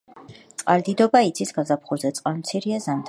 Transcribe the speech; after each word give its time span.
წყალდიდობა 0.61 1.21
იცის 1.27 1.53
გაზაფხულზე, 1.59 2.13
წყალმცირეა 2.21 2.81
ზამთარში. 2.81 2.99